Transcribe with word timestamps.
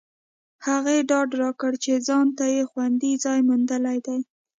هغې 0.67 0.97
ډاډ 1.09 1.29
راکړ 1.41 1.71
چې 1.83 1.93
ځانته 2.07 2.45
یې 2.55 2.63
خوندي 2.71 3.13
ځای 3.25 3.39
موندلی 3.47 3.97
دی 4.05 4.19